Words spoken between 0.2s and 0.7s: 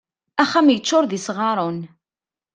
Axxam